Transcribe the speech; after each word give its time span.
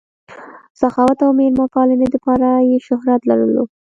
سخاوت 0.81 1.19
او 1.25 1.31
مېلمه 1.39 1.65
پالنې 1.73 2.07
دپاره 2.15 2.47
ئې 2.67 2.77
شهرت 2.87 3.21
لرلو 3.29 3.63